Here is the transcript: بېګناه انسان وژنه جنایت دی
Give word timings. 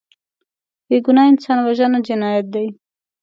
بېګناه 0.87 1.27
انسان 1.31 1.57
وژنه 1.61 1.99
جنایت 2.07 2.45
دی 2.53 2.67